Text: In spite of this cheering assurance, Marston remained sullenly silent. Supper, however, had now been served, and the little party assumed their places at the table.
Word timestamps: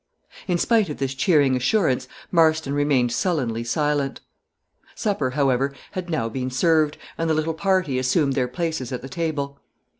In 0.47 0.57
spite 0.57 0.89
of 0.89 0.97
this 0.97 1.13
cheering 1.13 1.55
assurance, 1.55 2.07
Marston 2.31 2.73
remained 2.73 3.11
sullenly 3.11 3.63
silent. 3.63 4.19
Supper, 4.95 5.29
however, 5.29 5.73
had 5.91 6.09
now 6.09 6.27
been 6.27 6.49
served, 6.49 6.97
and 7.19 7.29
the 7.29 7.35
little 7.35 7.53
party 7.53 7.99
assumed 7.99 8.33
their 8.33 8.47
places 8.47 8.91
at 8.91 9.03
the 9.03 9.09
table. 9.09 9.59